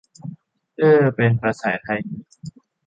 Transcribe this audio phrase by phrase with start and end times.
[0.77, 2.21] "เฮ้อ" เป็นภาษาไทยนี่